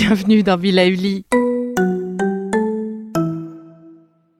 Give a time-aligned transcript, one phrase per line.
[0.00, 1.26] Bienvenue dans Villa Uli.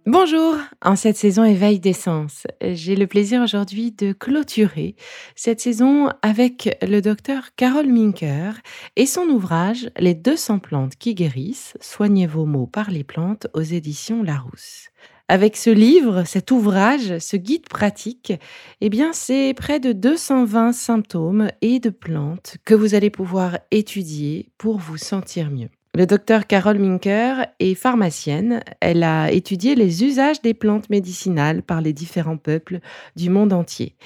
[0.06, 4.94] Bonjour, en cette saison éveil d'essence, j'ai le plaisir aujourd'hui de clôturer
[5.34, 8.52] cette saison avec le docteur Carole Minker
[8.94, 13.62] et son ouvrage Les 200 plantes qui guérissent, soignez vos maux par les plantes aux
[13.62, 14.90] éditions Larousse.
[15.30, 18.32] Avec ce livre, cet ouvrage, ce guide pratique,
[18.80, 24.48] eh bien, c'est près de 220 symptômes et de plantes que vous allez pouvoir étudier
[24.56, 25.68] pour vous sentir mieux.
[25.94, 28.62] Le docteur Carole Minker est pharmacienne.
[28.80, 32.80] Elle a étudié les usages des plantes médicinales par les différents peuples
[33.14, 33.96] du monde entier.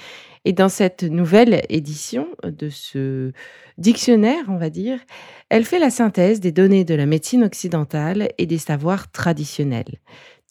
[0.45, 3.31] Et dans cette nouvelle édition de ce
[3.77, 4.99] dictionnaire, on va dire,
[5.47, 9.99] elle fait la synthèse des données de la médecine occidentale et des savoirs traditionnels.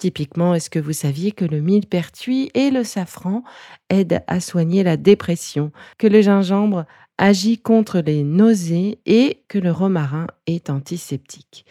[0.03, 3.45] Typiquement, est-ce que vous saviez que le millepertuis et le safran
[3.89, 6.87] aident à soigner la dépression, que le gingembre
[7.19, 11.67] agit contre les nausées et que le romarin est antiseptique?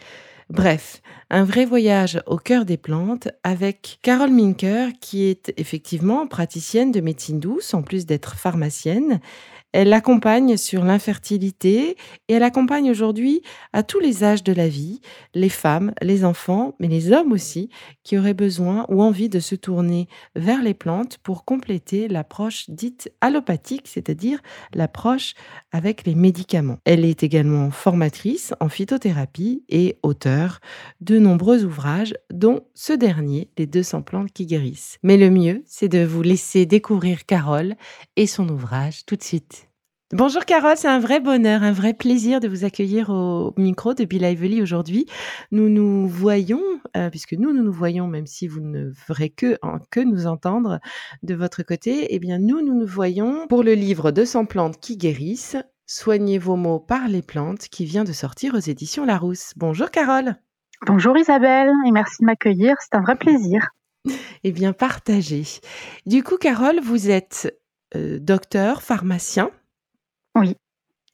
[0.48, 6.90] Bref, un vrai voyage au cœur des plantes avec Carole Minker, qui est effectivement praticienne
[6.90, 9.20] de médecine douce, en plus d'être pharmacienne.
[9.72, 11.96] Elle accompagne sur l'infertilité
[12.28, 15.00] et elle accompagne aujourd'hui à tous les âges de la vie,
[15.34, 17.70] les femmes, les enfants, mais les hommes aussi,
[18.02, 23.10] qui auraient besoin ou envie de se tourner vers les plantes pour compléter l'approche dite
[23.20, 24.40] allopathique, c'est-à-dire
[24.74, 25.34] l'approche
[25.72, 26.78] avec les médicaments.
[26.84, 30.60] Elle est également formatrice en phytothérapie et auteure
[31.00, 34.98] de nombreux ouvrages, dont ce dernier, Les 200 plantes qui guérissent.
[35.02, 37.74] Mais le mieux, c'est de vous laisser découvrir Carole
[38.16, 39.61] et son ouvrage tout de suite.
[40.12, 44.04] Bonjour Carole, c'est un vrai bonheur, un vrai plaisir de vous accueillir au micro de
[44.04, 45.06] Bill Lively aujourd'hui.
[45.52, 46.60] Nous nous voyons,
[46.98, 49.58] euh, puisque nous, nous nous voyons, même si vous ne ferez que,
[49.90, 50.80] que nous entendre
[51.22, 54.98] de votre côté, eh bien nous, nous nous voyons pour le livre 200 plantes qui
[54.98, 55.56] guérissent,
[55.86, 59.52] Soignez vos mots par les plantes, qui vient de sortir aux éditions Larousse.
[59.56, 60.36] Bonjour Carole.
[60.86, 63.66] Bonjour Isabelle, et merci de m'accueillir, c'est un vrai plaisir.
[64.44, 65.44] Eh bien, partagez.
[66.06, 67.56] Du coup, Carole, vous êtes
[67.94, 69.50] euh, docteur, pharmacien.
[70.34, 70.56] Oui.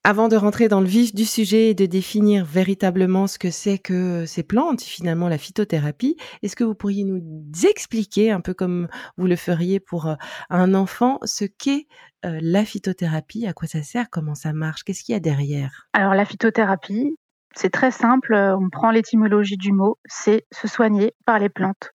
[0.04, 3.78] Avant de rentrer dans le vif du sujet et de définir véritablement ce que c'est
[3.78, 7.20] que ces plantes, finalement la phytothérapie, est-ce que vous pourriez nous
[7.68, 10.14] expliquer, un peu comme vous le feriez pour euh,
[10.50, 11.88] un enfant, ce qu'est
[12.24, 15.88] euh, la phytothérapie, à quoi ça sert, comment ça marche, qu'est-ce qu'il y a derrière?
[15.92, 17.16] Alors la phytothérapie,
[17.54, 21.90] c'est très simple, on prend l'étymologie du mot, c'est se soigner par les plantes.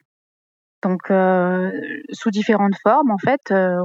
[0.83, 1.71] Donc, euh,
[2.11, 3.81] sous différentes formes, en fait, euh,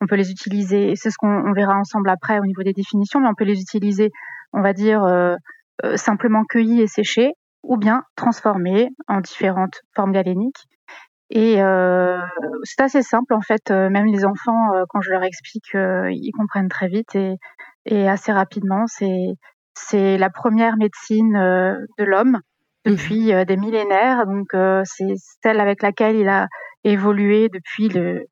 [0.00, 0.94] on peut les utiliser.
[0.96, 4.10] C'est ce qu'on verra ensemble après au niveau des définitions, mais on peut les utiliser,
[4.52, 5.36] on va dire, euh,
[5.96, 7.32] simplement cueillis et séchés,
[7.62, 10.64] ou bien transformés en différentes formes galéniques.
[11.30, 11.56] Et
[12.64, 13.70] c'est assez simple, en fait.
[13.70, 17.34] même les enfants, quand je leur explique, ils comprennent très vite et,
[17.84, 18.86] et assez rapidement.
[18.86, 22.40] C'est la première médecine de l'homme
[22.88, 22.92] Mmh.
[22.92, 24.26] depuis des millénaires.
[24.26, 24.48] Donc
[24.84, 26.48] c'est celle avec laquelle il a
[26.84, 28.24] évolué depuis le,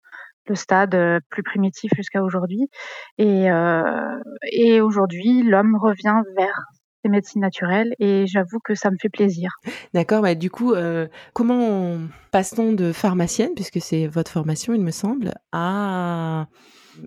[0.48, 0.96] le stade
[1.30, 2.68] plus primitif jusqu'à aujourd'hui.
[3.18, 3.48] Et,
[4.52, 6.58] et aujourd'hui, l'homme revient vers
[7.04, 9.50] ces médecines naturelles et j'avoue que ça me fait plaisir.
[9.94, 10.74] D'accord, bah, du coup,
[11.34, 11.98] comment
[12.32, 16.46] passe-t-on de pharmacienne, puisque c'est votre formation, il me semble, à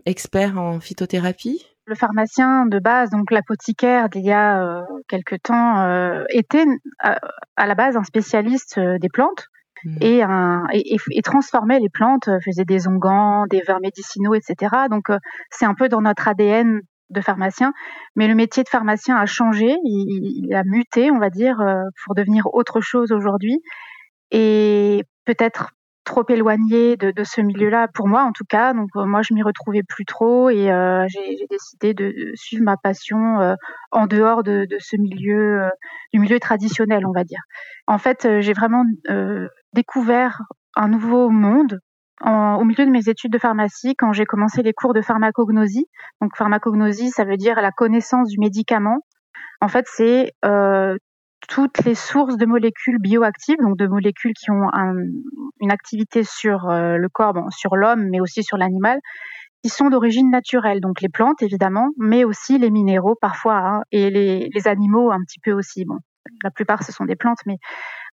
[0.06, 1.66] expert en phytothérapie?
[1.89, 7.15] Le pharmacien de base, donc l'apothicaire d'il y a euh, quelque temps, euh, était euh,
[7.57, 9.47] à, la base un spécialiste des plantes
[9.83, 9.97] mmh.
[10.01, 14.75] et, un, et, transformait les plantes, faisait des onguents, des vins médicinaux, etc.
[14.89, 15.07] Donc
[15.50, 17.74] c'est un peu dans notre ADN de pharmacien,
[18.15, 21.57] mais le métier de pharmacien a changé, il, il a muté, on va dire,
[22.06, 23.63] pour devenir autre chose aujourd'hui.
[24.30, 25.71] Et peut-être
[26.04, 28.74] trop éloigné de, ce milieu-là pour moi en tout cas.
[28.74, 30.72] Donc moi je m'y retrouvais plus trop et
[31.07, 33.56] j'ai décidé de suivre ma passion
[33.92, 35.69] en dehors de, ce milieu,
[36.13, 37.42] du milieu traditionnel on va dire.
[37.88, 38.84] En fait j'ai vraiment
[39.74, 40.42] découvert
[40.75, 41.80] un nouveau monde
[42.25, 45.88] au milieu de mes études de pharmacie quand j'ai commencé les cours de pharmacognosie.
[46.22, 49.00] Donc pharmacognosie, ça veut dire la connaissance du médicament.
[49.62, 50.98] En fait, c'est euh,
[51.47, 54.69] toutes les sources de molécules bioactives, donc de molécules qui ont
[55.62, 59.00] une activité sur euh, le corps, bon, sur l'homme, mais aussi sur l'animal,
[59.63, 60.81] qui sont d'origine naturelle.
[60.81, 65.39] Donc les plantes, évidemment, mais aussi les minéraux parfois, hein, et les, animaux un petit
[65.39, 65.86] peu aussi.
[65.86, 65.97] Bon,
[66.44, 67.57] la plupart, ce sont des plantes, mais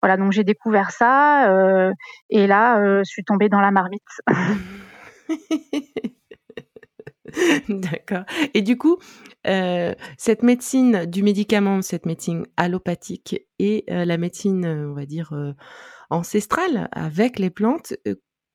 [0.03, 1.93] voilà, donc j'ai découvert ça euh,
[2.31, 4.03] et là, euh, je suis tombée dans la marmite.
[7.69, 8.25] D'accord.
[8.55, 8.99] Et du coup,
[9.47, 15.33] euh, cette médecine du médicament, cette médecine allopathique et la médecine, on va dire,
[16.11, 17.95] ancestrale avec les plantes,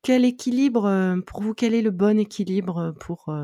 [0.02, 3.34] quel équilibre, pour vous, quel est le bon équilibre pour,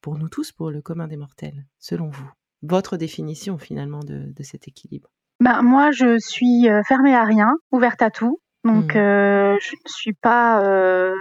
[0.00, 2.30] pour nous tous, pour le commun des mortels, selon vous?
[2.62, 5.10] Votre définition finalement de cet équilibre
[5.40, 8.40] bah, moi, je suis euh, fermée à rien, ouverte à tout.
[8.64, 8.98] Donc, mmh.
[8.98, 11.14] euh, je ne suis pas euh,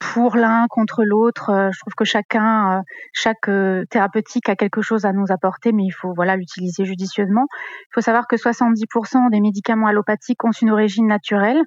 [0.00, 1.70] pour l'un contre l'autre.
[1.72, 2.82] Je trouve que chacun,
[3.12, 3.48] chaque
[3.90, 7.46] thérapeutique a quelque chose à nous apporter, mais il faut voilà l'utiliser judicieusement.
[7.52, 11.60] Il faut savoir que 70% des médicaments allopathiques ont une origine naturelle,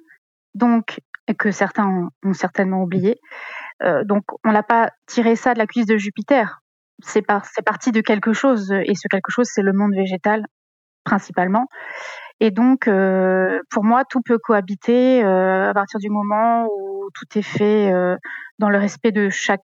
[0.54, 1.00] donc
[1.38, 3.18] que certains ont, certainement oublié.
[4.04, 6.60] donc, on n'a pas tiré ça de la cuisse de Jupiter.
[7.02, 10.44] C'est par, parti de quelque chose, et ce quelque chose, c'est le monde végétal
[11.04, 11.66] principalement.
[12.44, 17.38] Et donc, euh, pour moi, tout peut cohabiter euh, à partir du moment où tout
[17.38, 18.16] est fait euh,
[18.58, 19.62] dans le respect de chaque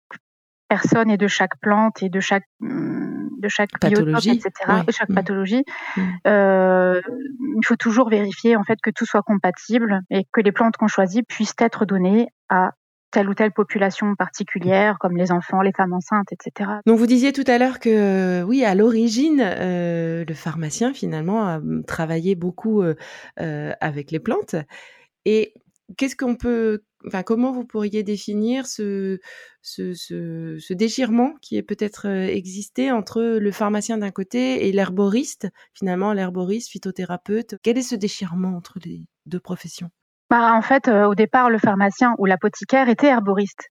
[0.68, 4.82] personne et de chaque plante et de chaque hum, de chaque pathologie, etc.
[4.86, 5.14] Et chaque mmh.
[5.14, 5.64] pathologie.
[5.96, 6.00] Mmh.
[6.26, 10.88] il faut toujours vérifier en fait que tout soit compatible et que les plantes qu'on
[10.88, 12.72] choisit puissent être données à
[13.16, 16.70] telle ou telle population particulière, comme les enfants, les femmes enceintes, etc.
[16.84, 21.56] Donc vous disiez tout à l'heure que oui, à l'origine, euh, le pharmacien finalement a
[21.56, 22.94] hum, travaillé beaucoup euh,
[23.40, 24.54] euh, avec les plantes.
[25.24, 25.54] Et
[25.96, 29.18] qu'est-ce qu'on peut, enfin comment vous pourriez définir ce,
[29.62, 36.68] ce déchirement qui est peut-être existé entre le pharmacien d'un côté et l'herboriste, finalement l'herboriste,
[36.68, 37.54] phytothérapeute?
[37.62, 39.88] Quel est ce déchirement entre les deux professions?
[40.28, 43.68] Bah, en fait, euh, au départ, le pharmacien ou l'apothicaire était herboriste,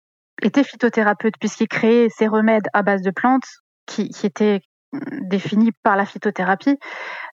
[0.42, 3.46] était phytothérapeute, puisqu'il créait ces remèdes à base de plantes
[3.86, 4.60] qui, étaient
[4.92, 6.76] mm, définis par la phytothérapie.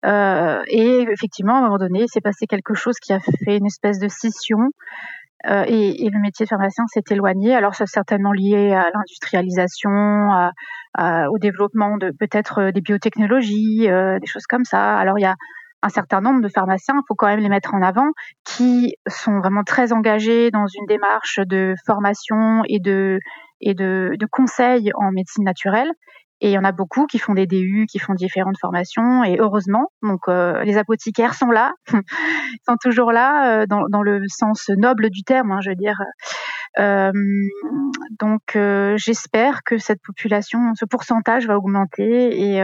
[0.06, 3.58] Euh, et effectivement, à un moment donné, il s'est passé quelque chose qui a fait
[3.58, 4.60] une espèce de scission.
[5.48, 7.56] Euh, et, le métier de pharmacien s'est éloigné.
[7.56, 10.52] Alors, c'est certainement lié à l'industrialisation,
[11.00, 14.96] au développement de peut-être des biotechnologies, des choses comme ça.
[14.98, 15.36] Alors, il y a
[15.84, 18.12] un certain nombre de pharmaciens, il faut quand même les mettre en avant,
[18.46, 23.20] qui sont vraiment très engagés dans une démarche de formation et de,
[23.62, 25.92] et de, de conseil en médecine naturelle.
[26.40, 29.38] Et il y en a beaucoup qui font des DU, qui font différentes formations, et
[29.40, 29.88] heureusement.
[30.04, 31.74] Donc euh, les apothicaires sont là,
[32.68, 36.00] sont toujours là euh, dans, dans, le sens noble du terme, hein, je veux dire.
[36.78, 37.12] Euh,
[38.20, 38.56] donc
[38.98, 42.62] j'espère que cette population, ce pourcentage va augmenter et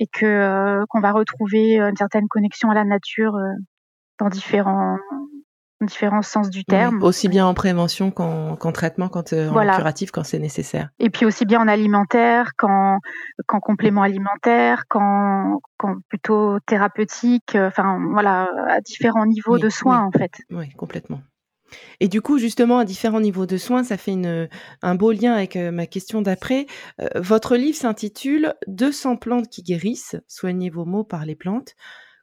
[0.00, 3.52] et que euh, qu'on va retrouver une certaine connexion à la nature euh,
[4.18, 4.96] dans différents
[5.82, 7.02] différents sens du terme.
[7.02, 10.90] aussi bien en prévention qu'en traitement, quand euh, en curatif, quand c'est nécessaire.
[10.98, 12.98] Et puis aussi bien en alimentaire qu'en
[13.46, 15.60] qu'en complément alimentaire, qu'en
[16.08, 17.56] plutôt thérapeutique.
[17.56, 20.32] Enfin voilà, à différents niveaux de soins en fait.
[20.50, 21.20] Oui, complètement.
[22.00, 24.48] Et du coup, justement, à différents niveaux de soins, ça fait une,
[24.82, 26.66] un beau lien avec euh, ma question d'après.
[27.00, 31.74] Euh, votre livre s'intitule 200 plantes qui guérissent, soignez vos maux par les plantes.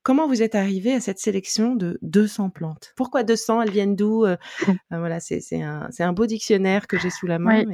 [0.03, 2.93] Comment vous êtes arrivé à cette sélection de 200 plantes?
[2.95, 4.25] Pourquoi 200 Elles viennent d'où?
[4.25, 4.37] Euh,
[4.89, 7.65] Voilà, c'est un, un, beau dictionnaire que j'ai sous la main.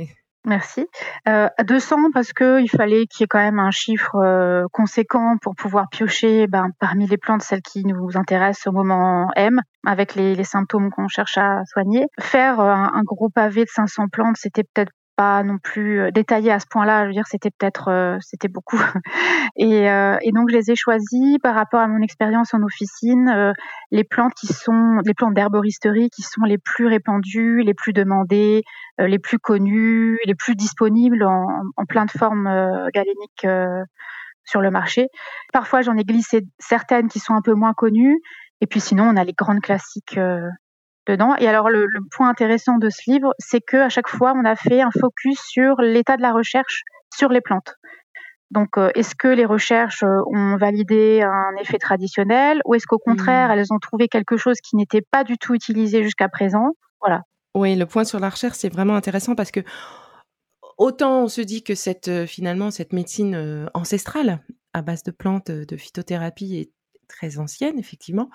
[0.45, 0.88] Merci.
[1.29, 5.38] Euh, 200 parce que il fallait qu'il y ait quand même un chiffre euh, conséquent
[5.41, 10.15] pour pouvoir piocher ben, parmi les plantes celles qui nous intéressent au moment M, avec
[10.15, 12.07] les, symptômes qu'on cherche à soigner.
[12.19, 16.12] Faire euh, un, un, gros pavé de 500 plantes, c'était peut-être pas non plus euh,
[16.12, 17.03] détaillé à ce point-là.
[17.03, 18.77] Je veux dire, c'était peut-être, euh, c'était beaucoup.
[19.55, 23.53] et, euh, et, donc, je les ai choisis par rapport à mon expérience en officine.
[23.91, 28.63] les plantes qui sont, les plantes d'herboristerie qui sont les plus répandues, les plus demandées,
[28.98, 32.50] les plus connues, les plus disponibles en, en plein de formes
[32.93, 33.48] galéniques
[34.46, 35.08] sur le marché.
[35.51, 38.20] Parfois, j'en ai glissé certaines qui sont un peu moins connues.
[38.62, 40.17] Et puis sinon, on a les grandes classiques
[41.07, 41.36] dedans.
[41.38, 44.55] Et alors le, point intéressant de ce livre, c'est que à chaque fois, on a
[44.55, 46.83] fait un focus sur l'état de la recherche
[47.15, 47.75] sur les plantes.
[48.51, 53.00] Donc, euh, est-ce que les recherches euh, ont validé un effet traditionnel ou est-ce qu'au
[53.00, 53.51] contraire, mmh.
[53.51, 56.75] elles ont trouvé quelque chose qui n'était pas du tout utilisé jusqu'à présent?
[57.01, 57.22] Voilà.
[57.55, 59.62] Oui, le point sur la recherche, c'est vraiment intéressant parce que
[60.77, 64.39] autant on se dit que cette finalement cette médecine ancestrale
[64.74, 66.72] à base de plantes de phytothérapie est
[67.07, 68.29] très ancienne effectivement,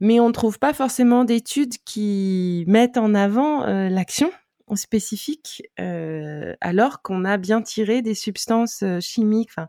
[0.00, 4.30] mais on ne trouve pas forcément d'études qui mettent en avant l'action
[4.76, 9.68] spécifique, euh, alors qu'on a bien tiré des substances euh, chimiques, enfin,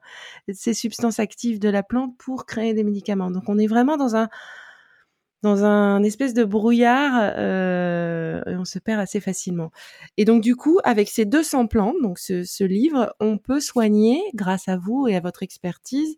[0.51, 3.31] ces substances actives de la plante pour créer des médicaments.
[3.31, 4.29] Donc, on est vraiment dans un
[5.41, 9.71] dans un espèce de brouillard euh, et on se perd assez facilement.
[10.17, 14.21] Et donc du coup, avec ces 200 plantes, donc ce, ce, livre, on peut soigner,
[14.33, 16.17] grâce à vous et à votre expertise,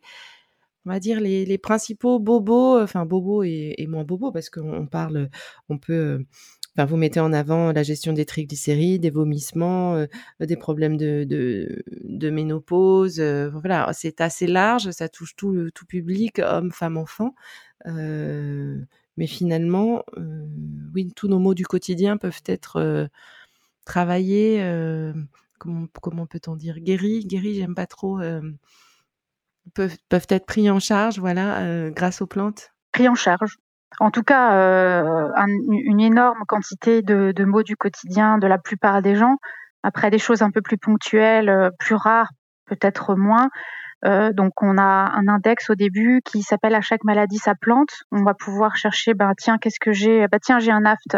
[0.86, 5.30] on va dire les, les principaux bobos, enfin bobos et, moins bobos parce qu'on parle,
[5.70, 6.26] on peut
[6.78, 10.06] Enfin, vous mettez en avant la gestion des triglycérides, des vomissements, euh,
[10.40, 13.20] des problèmes de, de, ménopause.
[13.20, 17.36] Euh, voilà, c'est assez large, ça touche tout, tout public, hommes, femmes, enfants.
[17.88, 18.80] Euh,
[19.18, 20.04] mais finalement,
[20.96, 23.10] oui, tous nos maux du quotidien peuvent être
[23.86, 24.62] travaillés.
[25.60, 28.20] comment comment peut-on dire guéris Guéris, j'aime pas trop.
[29.74, 32.72] Peuvent être pris en charge, voilà, grâce aux plantes?
[32.91, 33.58] Pris en charge
[34.00, 35.30] en tout cas euh,
[35.70, 39.36] une énorme quantité de, de, mots du quotidien de la plupart des gens.
[39.84, 42.30] Après des choses un peu plus ponctuelles, euh, plus rares,
[42.68, 43.50] peut-être moins.
[44.06, 48.03] Euh, donc on a un index au début qui s'appelle à chaque maladie sa plante.
[48.12, 51.18] On va pouvoir chercher, ben tiens qu'est-ce que j'ai, bah tiens j'ai un aft,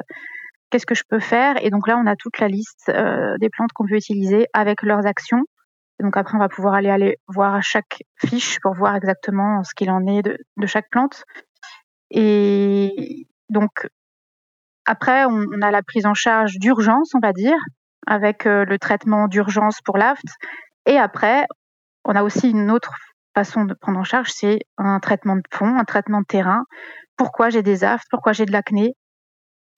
[0.69, 1.55] qu'est-ce que je peux faire?
[1.63, 4.81] Et donc là on a toute la liste euh, des plantes qu'on peut utiliser avec
[4.81, 5.43] leurs actions.
[6.03, 9.89] Donc après on va pouvoir aller aller voir chaque fiche pour voir exactement ce qu'il
[9.89, 11.23] en est de, chaque plante.
[12.11, 13.87] Et donc,
[14.85, 17.57] après, on, a la prise en charge d'urgence, on va dire,
[18.05, 20.27] avec euh, le traitement d'urgence pour l'AFT.
[20.85, 21.45] Et après,
[22.05, 22.93] on a aussi une autre
[23.33, 26.65] façon de prendre en charge, c'est un traitement de fond, un traitement de terrain.
[27.15, 28.93] Pourquoi j'ai des aftes, pourquoi j'ai de l'acné?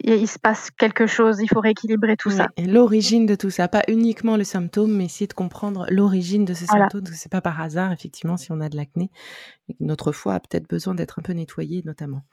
[0.03, 2.47] Il se passe quelque chose, il faut rééquilibrer tout ça.
[2.57, 6.65] L'origine de tout ça, pas uniquement le symptôme, mais essayer de comprendre l'origine de ce
[6.65, 9.09] symptôme, parce que c'est pas par hasard, effectivement, si on a de l'acné,
[9.79, 12.23] notre foie a peut-être besoin d'être un peu nettoyé, notamment.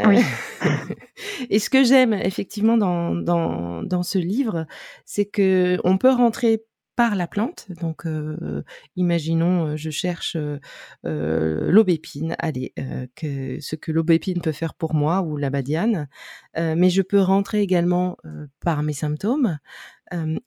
[0.00, 0.22] Euh, oui.
[1.50, 4.66] et ce que j'aime effectivement dans, dans, dans ce livre,
[5.04, 6.64] c'est que on peut rentrer
[6.96, 7.66] par la plante.
[7.80, 8.62] Donc, euh,
[8.96, 12.74] imaginons, euh, je cherche euh, l'aubépine, allez,
[13.16, 16.08] que, ce que l'aubépine peut faire pour moi ou la badiane,
[16.56, 18.16] mais je peux rentrer également
[18.60, 19.58] par mes symptômes.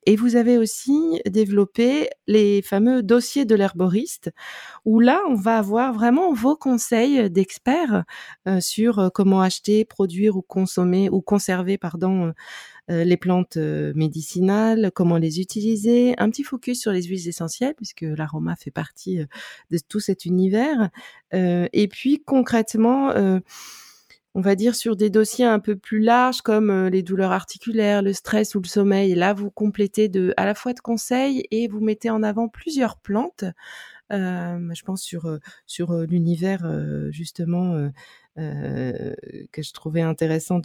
[0.06, 4.32] Et vous avez aussi développé les fameux dossiers de l'herboriste,
[4.84, 8.04] où là, on va avoir vraiment vos conseils d'experts
[8.60, 12.34] sur comment acheter, produire ou consommer ou conserver, pardon,
[12.92, 17.76] euh, les plantes euh, médicinales, comment les utiliser, un petit focus sur les huiles essentielles
[17.76, 19.26] puisque l'aroma fait partie euh,
[19.72, 20.90] de tout cet univers.
[21.32, 23.12] et puis concrètement,
[24.36, 28.14] on va dire sur des dossiers un peu plus larges comme les douleurs articulaires, le
[28.14, 29.16] stress ou le sommeil.
[29.16, 32.98] là, vous complétez de à la fois de conseils et vous mettez en avant plusieurs
[32.98, 33.46] plantes.
[34.12, 36.66] je pense sur sur l'univers
[37.12, 37.90] justement
[38.40, 39.14] euh,
[39.52, 40.60] que je trouvais intéressant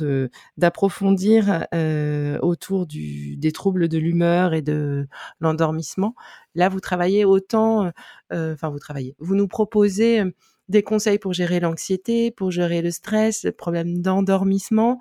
[0.56, 5.06] d'approfondir euh, autour des troubles de l'humeur et de
[5.40, 6.14] l'endormissement.
[6.54, 7.92] Là, vous travaillez autant,
[8.32, 10.22] euh, enfin vous travaillez, vous nous proposez
[10.68, 15.00] des conseils pour gérer l'anxiété, pour gérer le stress, le problème d'endormissement.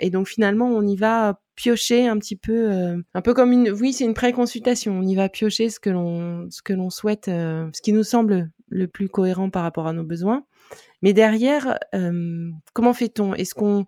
[0.00, 2.70] et donc finalement, on y va piocher un petit peu,
[3.14, 4.94] un peu comme une, oui, c'est une pré-consultation.
[4.94, 8.50] On y va piocher ce que l'on, ce que l'on souhaite, ce qui nous semble
[8.70, 10.44] le plus cohérent par rapport à nos besoins.
[11.02, 13.34] Mais derrière, euh, comment fait-on?
[13.34, 13.86] Est-ce qu'on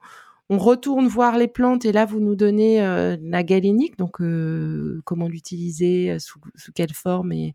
[0.48, 5.00] on retourne voir les plantes et là vous nous donnez euh, la galénique, donc euh,
[5.04, 7.54] comment l'utiliser, sous, sous, quelle forme et,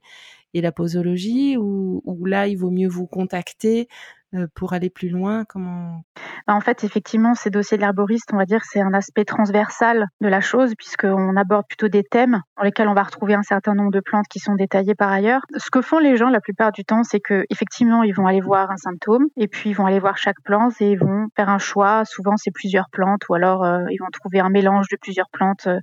[0.55, 3.89] et la posologie, ou, là il vaut mieux vous contacter
[4.33, 5.43] euh, pour aller plus loin?
[5.43, 6.01] Comment?
[6.47, 10.07] Bah, En fait, effectivement, ces dossiers de l'herboriste, on va dire, c'est un aspect transversal
[10.21, 13.75] de la chose, puisqu'on aborde plutôt des thèmes dans lesquels on va retrouver un certain
[13.75, 15.41] nombre de plantes qui sont détaillées par ailleurs.
[15.57, 18.41] Ce que font les gens la plupart du temps, c'est que effectivement, ils vont aller
[18.41, 21.49] voir un symptôme, et puis ils vont aller voir chaque plante et ils vont faire
[21.49, 22.05] un choix.
[22.05, 25.67] Souvent, c'est plusieurs plantes, ou alors euh, ils vont trouver un mélange de plusieurs plantes.
[25.67, 25.79] Euh,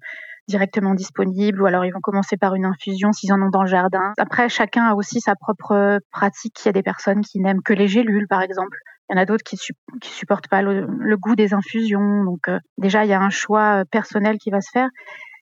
[0.48, 3.68] directement disponibles ou alors ils vont commencer par une infusion s'ils en ont dans le
[3.68, 4.12] jardin.
[4.18, 6.64] Après, chacun a aussi sa propre pratique.
[6.64, 8.76] Il y a des personnes qui n'aiment que les gélules, par exemple.
[9.08, 9.56] Il y en a d'autres qui,
[10.00, 12.24] qui supportent pas le, goût des infusions.
[12.24, 14.88] Donc euh, déjà, il y a un choix euh, personnel qui va se faire.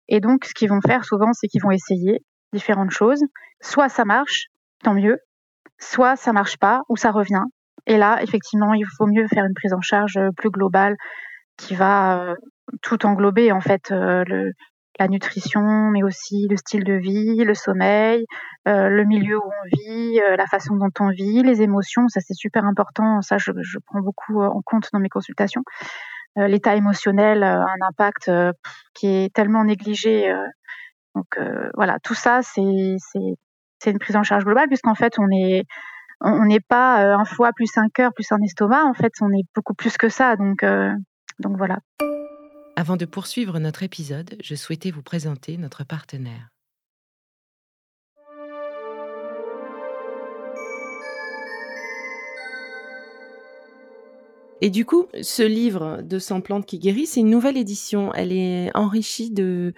[0.09, 2.21] Et donc, ce qu'ils vont faire souvent, c'est qu'ils vont essayer
[2.53, 3.23] différentes choses.
[3.61, 4.47] Soit ça marche,
[4.83, 5.19] tant mieux.
[5.79, 7.45] Soit ça marche pas ou ça revient.
[7.87, 10.97] Et là, effectivement, il faut mieux faire une prise en charge euh, plus globale
[11.57, 12.35] qui va
[12.81, 13.93] tout englober en fait
[15.01, 18.27] la nutrition, mais aussi le style de vie, le sommeil,
[18.69, 22.07] euh, le milieu où on vit, euh, la façon dont on vit, les émotions.
[22.09, 23.23] Ça, c'est super important.
[23.23, 25.63] Ça, je, je, prends beaucoup euh, en compte dans mes consultations.
[26.37, 28.31] l'état émotionnel a un impact
[28.95, 30.33] qui est tellement négligé.
[31.15, 31.27] donc
[31.75, 35.65] voilà, tout ça, c'est une prise en charge globale puisqu'en fait, on est
[36.23, 38.85] on n'est pas un foie plus un cœur plus un estomac.
[38.85, 40.37] En fait, on est beaucoup plus que ça.
[40.37, 40.65] Donc
[41.41, 41.79] donc voilà.
[42.81, 46.49] Avant de poursuivre notre épisode, je souhaitais vous présenter notre partenaire.
[54.63, 58.15] Et du coup, ce livre de 100 plantes qui guérissent, c'est une nouvelle édition.
[58.15, 59.75] Elle est enrichie de,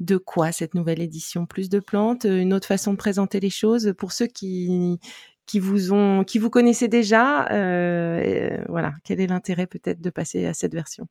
[0.00, 1.46] de quoi cette nouvelle édition?
[1.46, 3.94] Plus de plantes, une autre façon de présenter les choses?
[3.96, 4.98] Pour ceux qui
[5.46, 7.46] qui vous ont, qui vous connaissez déjà.
[7.52, 11.06] Euh, voilà, quel est l'intérêt peut-être de passer à cette version?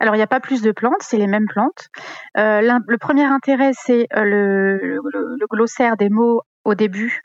[0.00, 1.88] Alors, il n'y a pas plus de plantes, c'est les mêmes plantes.
[2.36, 7.20] Euh, le premier intérêt, c'est euh, le, glossaire des mots au début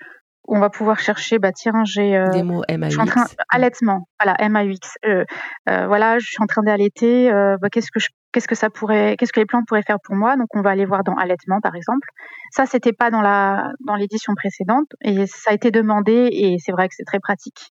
[0.51, 2.89] on va pouvoir chercher, bah tiens, j'ai euh, des mots MAUX.
[2.89, 4.97] Je suis allaitement, voilà MAUX.
[5.05, 5.23] Euh,
[5.65, 7.29] voilà, je suis en train d'allaiter.
[7.61, 10.15] Bah, qu'est-ce que je, qu'est-ce que ça pourrait, qu'est-ce que les plantes pourraient faire pour
[10.15, 10.38] moi?
[10.38, 12.07] Donc on va aller voir dans allaitement par exemple.
[12.51, 16.71] Ça c'était pas dans la dans l'édition précédente et ça a été demandé et c'est
[16.71, 17.69] vrai que c'est très pratique.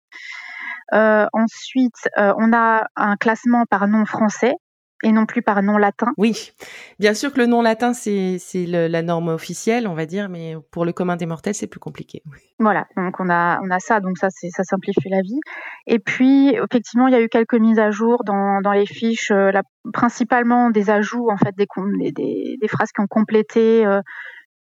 [0.93, 4.55] ensuite, on a un classement par nom français
[5.03, 6.13] et non plus par nom latin.
[6.17, 6.53] Oui,
[6.99, 10.85] bien sûr que le nom latin, c'est la norme officielle, on va dire, mais pour
[10.85, 12.23] le commun des mortels, c'est plus compliqué.
[12.59, 15.39] Voilà, donc on a, on a ça, donc ça, ça simplifie la vie.
[15.87, 19.31] Et puis, effectivement, il y a eu quelques mises à jour dans, dans les fiches,
[19.31, 19.53] euh,
[19.93, 21.67] principalement des ajouts, en fait, des,
[22.13, 24.01] des, des, phrases qui ont complété euh,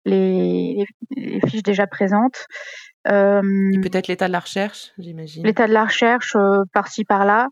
[0.05, 0.85] les,
[1.17, 2.47] les, fiches déjà présentes.
[3.09, 3.41] Euh,
[3.83, 5.45] peut-être l'état de la recherche, j'imagine.
[5.45, 6.37] L'état de la recherche,
[6.75, 7.49] par-ci, par-là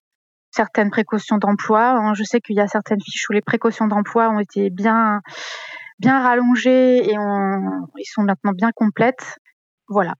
[0.54, 1.90] certaines précautions d'emploi.
[1.90, 2.14] Hein.
[2.14, 5.20] Je sais qu'il y a certaines fiches où les précautions d'emploi ont été bien,
[5.98, 9.38] bien rallongées et ils sont maintenant bien complètes.
[9.88, 10.14] Voilà.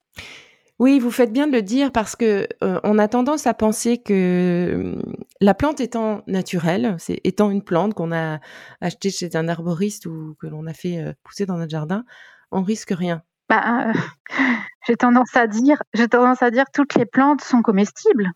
[0.80, 3.98] Oui, vous faites bien de le dire parce que euh, on a tendance à penser
[3.98, 5.00] que
[5.40, 8.40] la plante étant naturelle, c'est étant une plante qu'on a
[8.80, 12.04] achetée chez un arboriste ou que l'on a fait euh, pousser dans notre jardin,
[12.50, 13.22] on risque rien.
[13.48, 13.92] Bah, euh,
[14.86, 18.30] j'ai tendance à dire, j'ai tendance à dire, toutes les plantes sont comestibles.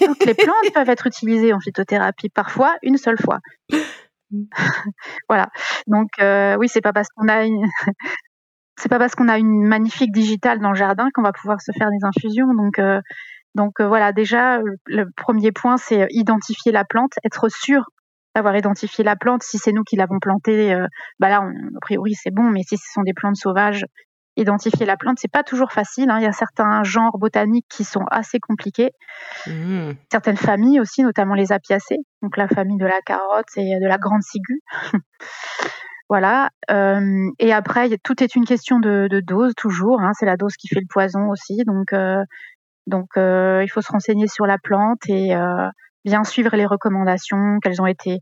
[0.00, 3.38] toutes les plantes peuvent être utilisées en phytothérapie, parfois une seule fois.
[5.28, 5.48] voilà.
[5.86, 7.64] Donc euh, oui, c'est pas parce qu'on a une,
[8.76, 11.72] c'est pas parce qu'on a une magnifique digitale dans le jardin qu'on va pouvoir se
[11.78, 12.52] faire des infusions.
[12.54, 13.00] Donc euh,
[13.54, 17.90] donc voilà, déjà le premier point, c'est identifier la plante, être sûr
[18.34, 19.42] d'avoir identifié la plante.
[19.42, 20.76] Si c'est nous qui l'avons plantée,
[21.18, 22.44] bah là, a priori, c'est bon.
[22.44, 23.84] Mais si ce sont des plantes sauvages,
[24.40, 26.10] identifier la plante, c'est pas toujours facile.
[26.10, 26.18] Hein.
[26.20, 28.92] Il y a certains genres botaniques qui sont assez compliqués.
[29.46, 29.92] Mmh.
[30.10, 33.98] Certaines familles aussi, notamment les apiacées, donc la famille de la carotte et de la
[33.98, 34.60] grande ciguë.
[36.08, 36.50] voilà.
[36.70, 40.00] Euh, et après, tout est une question de, dose toujours.
[40.00, 40.12] Hein.
[40.18, 41.62] C'est la dose qui fait le poison aussi.
[41.66, 42.22] Donc, euh,
[42.86, 45.34] donc euh, il faut se renseigner sur la plante et
[46.04, 48.18] bien suivre les recommandations qu'elles ont été.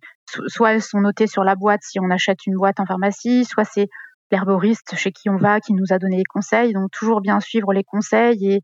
[0.49, 3.65] Soit elles sont notées sur la boîte si on achète une boîte en pharmacie, soit
[3.65, 3.89] c'est
[4.31, 6.73] l'herboriste chez qui on va qui nous a donné les conseils.
[6.73, 8.63] Donc toujours bien suivre les conseils et,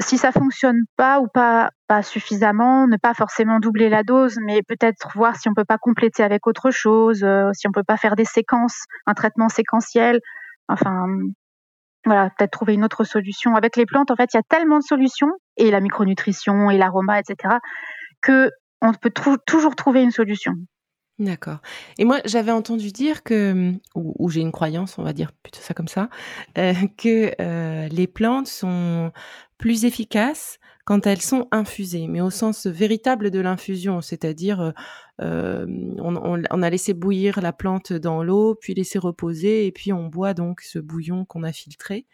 [0.00, 1.70] si ça fonctionne pas ou pas
[2.02, 6.24] suffisamment, ne pas forcément doubler la dose, mais peut-être voir si on peut pas compléter
[6.24, 10.18] avec autre chose, euh, si on peut pas faire des séquences, un traitement séquentiel.
[10.66, 11.06] Enfin,
[12.04, 13.54] voilà, peut-être trouver une autre solution.
[13.54, 16.78] Avec les plantes, en fait, il y a tellement de solutions et la micronutrition et
[16.78, 17.56] l'aroma, etc.,
[18.22, 18.50] que
[18.82, 19.12] on peut
[19.46, 20.54] toujours trouver une solution.
[21.20, 21.58] D'accord.
[21.98, 25.74] Et moi, j'avais entendu dire que, ou, j'ai une croyance, on va dire plutôt ça
[25.74, 26.08] comme ça,
[26.56, 29.12] euh, que euh, les plantes sont
[29.58, 34.72] plus efficaces quand elles sont infusées, mais au sens véritable de l'infusion, c'est-à-dire
[35.20, 35.66] euh,
[35.98, 36.16] on,
[36.50, 40.32] on, a laissé bouillir la plante dans l'eau, puis laissé reposer, et puis on boit
[40.32, 42.06] donc ce bouillon qu'on a filtré.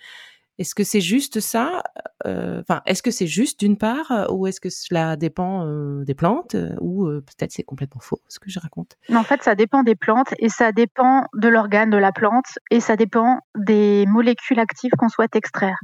[0.59, 1.83] Est-ce que c'est juste ça
[2.27, 6.05] euh, Enfin, est-ce que c'est juste d'une part, euh, ou est-ce que cela dépend euh,
[6.05, 9.83] des plantes, ou peut-être c'est complètement faux ce que je raconte En fait, ça dépend
[9.83, 14.59] des plantes et ça dépend de l'organe de la plante et ça dépend des molécules
[14.59, 15.77] actives qu'on souhaite extraire.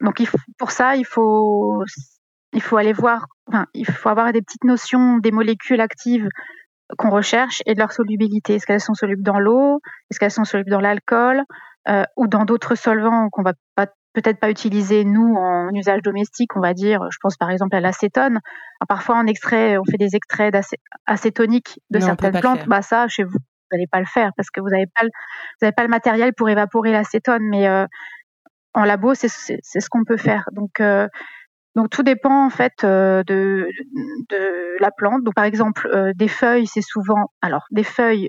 [0.00, 0.22] Donc,
[0.58, 1.84] pour ça, il faut,
[2.52, 3.26] il faut aller voir.
[3.46, 6.28] Enfin, il faut avoir des petites notions des molécules actives
[6.98, 8.54] qu'on recherche et de leur solubilité.
[8.54, 9.80] Est-ce qu'elles sont solubles dans l'eau?
[10.10, 11.42] Est-ce qu'elles sont solubles dans l'alcool?
[11.88, 13.54] Euh, ou dans d'autres solvants qu'on va
[14.12, 17.00] peut-être pas utiliser nous en usage domestique, on va dire.
[17.10, 18.40] Je pense par exemple à l'acétone.
[18.88, 20.52] Parfois, en extrait, on fait des extraits
[21.06, 22.66] d'acétonique de certaines plantes.
[22.66, 25.72] Bah ça, chez vous, vous n'allez pas le faire parce que vous n'avez pas, le,
[25.72, 27.42] pas le matériel pour évaporer l'acétone.
[27.48, 27.86] Mais euh,
[28.74, 30.44] en labo, c'est ce qu'on peut faire.
[30.52, 31.08] Donc euh,
[31.76, 35.22] donc tout dépend en fait de, de la plante.
[35.22, 38.28] Donc par exemple des feuilles, c'est souvent alors des feuilles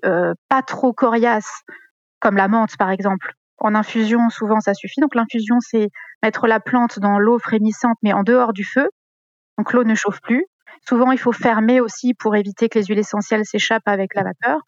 [0.50, 1.64] pas trop coriaces
[2.20, 3.34] comme la menthe par exemple.
[3.64, 5.02] En infusion, souvent, ça suffit.
[5.02, 5.90] Donc l'infusion, c'est
[6.24, 8.90] mettre la plante dans l'eau frémissante, mais en dehors du feu.
[9.58, 10.46] Donc l'eau ne chauffe plus.
[10.88, 14.62] Souvent, il faut fermer aussi pour éviter que les huiles essentielles s'échappent avec la vapeur.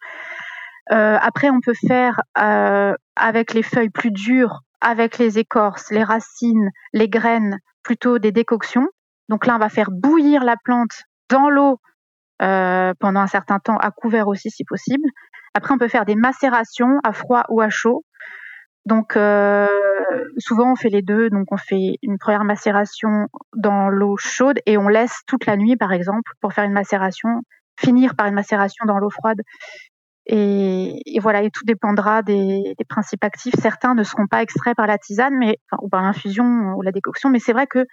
[0.92, 6.04] Euh, après, on peut faire euh, avec les feuilles plus dures, avec les écorces, les
[6.04, 8.86] racines, les graines, plutôt des décoctions.
[9.28, 11.80] Donc là, on va faire bouillir la plante dans l'eau
[12.42, 15.08] euh, pendant un certain temps, à couvert aussi si possible.
[15.54, 18.04] Après, on peut faire des macérations à froid ou à chaud.
[18.86, 19.66] Donc euh,
[20.38, 21.30] souvent on fait les deux.
[21.30, 25.76] Donc on fait une première macération dans l'eau chaude et on laisse toute la nuit
[25.76, 27.30] par exemple pour faire une macération,
[27.80, 29.40] finir par une macération dans l'eau froide.
[30.26, 33.54] Et, voilà, et tout dépendra des, principes actifs.
[33.60, 37.30] Certains ne seront pas extraits par la tisane, mais ou par l'infusion ou la décoction.
[37.30, 37.84] Mais c'est vrai que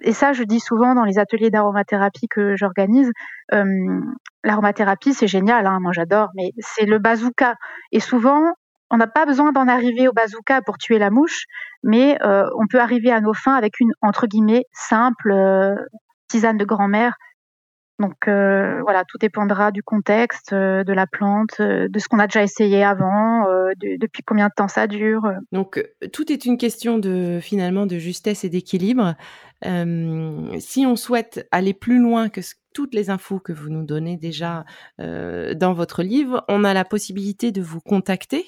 [0.00, 3.10] et ça, je dis souvent dans les ateliers d'aromathérapie que j'organise,
[3.52, 4.00] euh,
[4.44, 7.56] l'aromathérapie, c'est génial, hein, moi j'adore, mais c'est le bazooka.
[7.90, 8.52] Et souvent,
[8.90, 11.44] on n'a pas besoin d'en arriver au bazooka pour tuer la mouche,
[11.82, 15.74] mais euh, on peut arriver à nos fins avec une entre guillemets simple euh,
[16.28, 17.16] tisane de grand-mère.
[17.98, 22.42] Donc euh, voilà, tout dépendra du contexte, de la plante, de ce qu'on a déjà
[22.42, 23.44] essayé avant,
[23.76, 25.32] depuis combien de temps ça dure.
[25.52, 29.14] Donc tout est une question de finalement de justesse et d'équilibre.
[29.64, 34.16] si on souhaite aller plus loin que ce toutes les infos que vous nous donnez
[34.16, 34.64] déjà
[35.00, 36.44] euh, dans votre livre.
[36.46, 38.46] On a la possibilité de vous contacter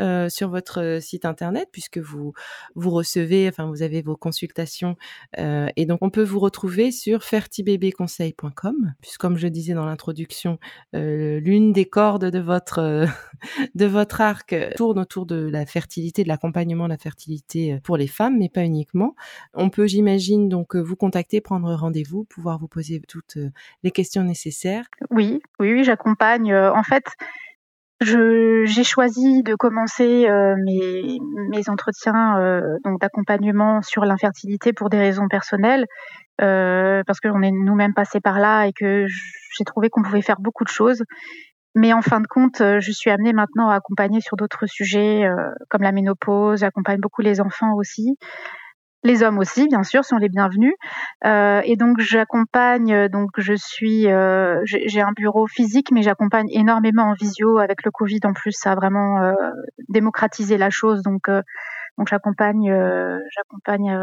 [0.00, 2.32] euh, sur votre site internet puisque vous
[2.74, 4.96] vous recevez, enfin vous avez vos consultations
[5.38, 10.58] euh, et donc on peut vous retrouver sur fertibébéconseil.com puisque comme je disais dans l'introduction,
[10.92, 13.06] l'une des cordes de votre
[13.76, 18.08] de votre arc tourne autour de la fertilité, de l'accompagnement de la fertilité pour les
[18.08, 19.14] femmes, mais pas uniquement.
[19.54, 23.38] On peut, j'imagine, donc vous contacter, prendre rendez-vous, pouvoir vous poser toutes
[23.82, 26.52] les questions nécessaires Oui, oui, oui, j'accompagne.
[26.52, 27.04] Euh, en fait,
[28.00, 32.62] j'ai choisi de commencer euh, mes, entretiens euh,
[33.00, 35.84] d'accompagnement sur l'infertilité pour des raisons personnelles,
[36.38, 40.64] parce qu'on est nous-mêmes passés par là et que j'ai trouvé qu'on pouvait faire beaucoup
[40.64, 41.02] de choses.
[41.74, 45.28] Mais en fin de compte, je suis amenée maintenant à accompagner sur d'autres sujets
[45.68, 48.16] comme la ménopause, j'accompagne beaucoup les enfants aussi.
[49.04, 50.74] Les hommes aussi, bien sûr, sont les bienvenus.
[51.24, 56.48] Euh, et donc j'accompagne, euh, donc je suis, euh, j'ai un bureau physique, mais j'accompagne
[56.50, 57.58] énormément en visio.
[57.58, 59.32] Avec le Covid, en plus, ça a vraiment euh,
[59.88, 61.02] démocratisé la chose.
[61.02, 61.42] Donc euh,
[61.96, 63.96] donc j'accompagne, euh, j'accompagne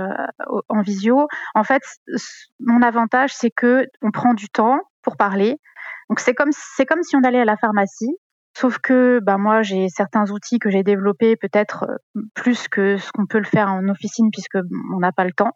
[0.70, 1.28] en visio.
[1.56, 1.82] En fait,
[2.60, 5.58] mon avantage, c'est que on prend du temps pour parler.
[6.10, 8.16] Donc c'est comme c'est comme si on allait à la pharmacie.
[8.58, 13.12] Sauf que bah, moi, j'ai certains outils que j'ai développés peut-être euh, plus que ce
[13.12, 14.58] qu'on peut le faire en officine puisque
[14.94, 15.52] on n'a pas le temps.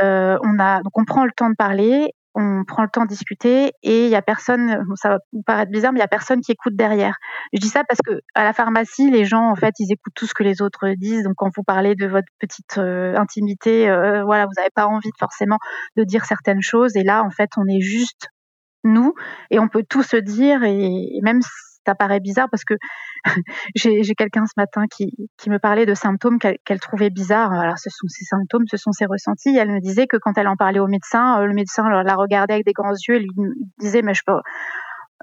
[0.00, 3.08] Euh, on a donc on prend le temps de parler, on prend le temps de
[3.08, 4.84] discuter et il y a personne.
[4.94, 7.16] Ça va vous paraître bizarre, mais il y a personne qui écoute derrière.
[7.52, 10.26] Je dis ça parce que à la pharmacie, les gens en fait, ils écoutent tout
[10.26, 11.24] ce que les autres disent.
[11.24, 15.10] Donc quand vous parlez de votre petite euh, intimité, euh, voilà, vous n'avez pas envie
[15.18, 15.58] forcément
[15.96, 16.96] de dire certaines choses.
[16.96, 18.28] Et là, en fait, on est juste
[18.84, 19.14] nous
[19.50, 21.40] et on peut tout se dire et même
[21.86, 22.74] ça paraît bizarre parce que
[23.74, 25.12] j'ai quelqu'un ce matin qui,
[25.48, 27.52] me parlait de symptômes qu'elle trouvait bizarres.
[27.52, 29.56] Alors, ce sont ces symptômes, ce sont ses ressentis.
[29.56, 32.54] Elle me disait que quand elle en parlait au médecin, euh, le médecin la regardait
[32.54, 33.30] avec des grands yeux et lui
[33.78, 34.34] disait, mais je peux,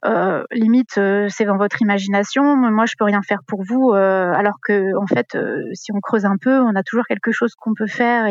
[0.06, 2.56] euh, limite, euh, c'est dans votre imagination.
[2.58, 3.94] Moi, je peux rien faire pour vous.
[3.94, 5.38] Alors que, en fait,
[5.74, 8.26] si on creuse un peu, on a toujours quelque chose qu'on peut faire.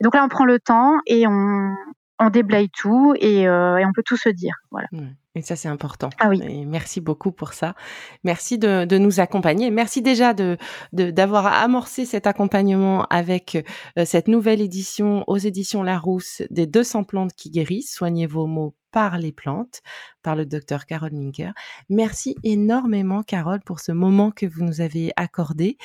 [0.00, 1.74] Donc là, on prend le temps et on,
[2.30, 4.54] déblaye tout et, et on peut tout se dire.
[4.70, 4.88] Voilà.
[5.34, 6.10] Et ça, c'est important.
[6.18, 6.42] Ah oui.
[6.42, 7.74] Et merci beaucoup pour ça.
[8.22, 9.70] Merci de, de nous accompagner.
[9.70, 10.58] Merci déjà de
[10.92, 13.64] d'avoir amorcé cet accompagnement avec
[13.98, 17.94] euh, cette nouvelle édition aux éditions Larousse des 200 plantes qui guérissent.
[17.94, 19.80] Soignez vos mots par les plantes,
[20.22, 21.52] par le docteur Carole Minker.
[21.88, 25.78] Merci énormément, Carole, pour ce moment que vous nous avez accordé.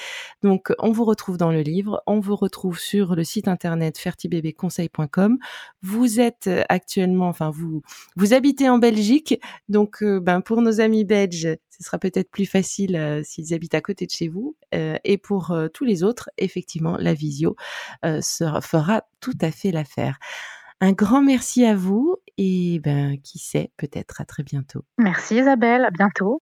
[0.43, 5.37] Donc, on vous retrouve dans le livre, on vous retrouve sur le site internet fertibébéconseil.com.
[5.81, 7.81] Vous êtes actuellement, enfin, vous,
[8.17, 9.36] vous habitez en Belgique.
[9.69, 13.75] Donc, euh, ben, pour nos amis belges, ce sera peut-être plus facile euh, s'ils habitent
[13.75, 14.55] à côté de chez vous.
[14.73, 17.55] Euh, et pour tous les autres, effectivement, la visio
[18.03, 20.17] fera tout à fait l'affaire.
[20.79, 24.83] Un grand merci à vous et ben qui sait, peut-être à très bientôt.
[24.99, 26.41] Merci Isabelle, à bientôt.